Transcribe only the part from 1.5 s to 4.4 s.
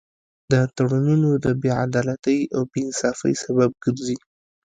بې عدالتۍ او بې انصافۍ سبب ګرځي